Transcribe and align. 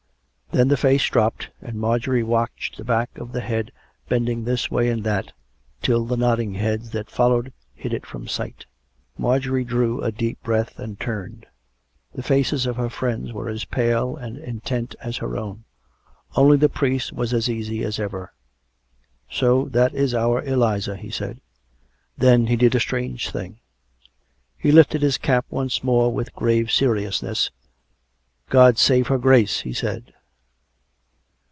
Then 0.61 0.67
the 0.67 0.75
face 0.75 1.05
dropped; 1.07 1.49
and 1.61 1.77
Marjorie 1.79 2.23
watched 2.23 2.75
the 2.75 2.83
back 2.83 3.17
of 3.17 3.31
the 3.31 3.39
head 3.39 3.71
bending 4.09 4.43
this 4.43 4.69
way 4.69 4.89
and 4.89 5.01
that, 5.05 5.31
till 5.81 6.03
the 6.03 6.17
nodding 6.17 6.55
heads 6.55 6.89
that 6.89 7.09
fol 7.09 7.29
lowed 7.29 7.53
hid 7.73 7.93
it 7.93 8.05
from 8.05 8.27
sight. 8.27 8.65
Marjorie 9.17 9.63
drew 9.63 10.01
a 10.01 10.11
deep 10.11 10.43
breath 10.43 10.77
and 10.77 10.99
turned. 10.99 11.45
The 12.13 12.21
faces 12.21 12.65
of 12.65 12.75
her 12.75 12.89
friends 12.89 13.31
were 13.31 13.47
as 13.47 13.63
pale 13.63 14.17
and 14.17 14.37
intent 14.37 14.93
as 14.99 15.15
her 15.17 15.37
own. 15.37 15.63
Only 16.35 16.57
the 16.57 16.67
priest 16.67 17.13
was 17.13 17.33
as 17.33 17.49
easy 17.49 17.81
as 17.85 17.97
ever." 17.97 18.33
So 19.31 19.69
that 19.69 19.95
is 19.95 20.13
our 20.13 20.41
Eliza," 20.43 20.97
he 20.97 21.11
said. 21.11 21.39
Then 22.17 22.47
he 22.47 22.57
did 22.57 22.75
a 22.75 22.79
strange 22.81 23.29
thing. 23.31 23.61
He 24.57 24.73
lifted 24.73 25.01
his 25.01 25.17
cap 25.17 25.45
once 25.49 25.81
more 25.81 26.11
with 26.11 26.33
grave 26.35 26.71
seriousness." 26.73 27.51
God 28.49 28.77
save 28.77 29.07
her 29.07 29.17
Grace!" 29.17 29.61
he 29.61 29.71
said. 29.71 30.11